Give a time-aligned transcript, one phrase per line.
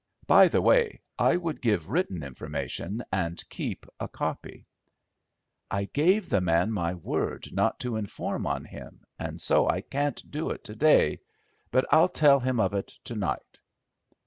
[0.25, 4.65] By the way, I would give written information and keep a copy."
[5.69, 10.31] "I gave the man my word not to inform on him and so I can't
[10.31, 11.19] do it to day,
[11.69, 13.59] but I'll tell him of it to night."